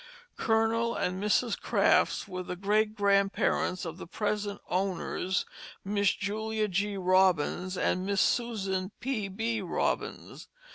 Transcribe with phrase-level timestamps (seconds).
[0.35, 1.61] Colonel and Mrs.
[1.61, 5.45] Crafts were the great grandparents of the present owners,
[5.85, 6.97] Miss Julia G.
[6.97, 9.27] Robins and Miss Susan P.
[9.27, 9.61] B.
[9.61, 10.47] Robins.